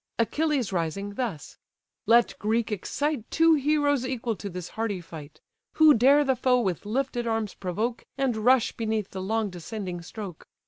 [0.17, 1.59] Achilles rising, thus:
[2.07, 5.41] "Let Greece excite Two heroes equal to this hardy fight;
[5.73, 10.47] Who dare the foe with lifted arms provoke, And rush beneath the long descending stroke.